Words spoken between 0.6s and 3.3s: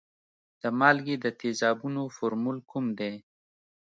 د مالګې د تیزابونو فورمول کوم دی؟